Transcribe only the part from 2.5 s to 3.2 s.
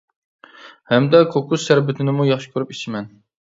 كۆرۈپ ئىچىمەن.